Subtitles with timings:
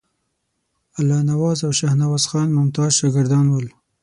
[0.99, 3.67] الله نواز او شاهنواز خان ممتاز شاګردان ول.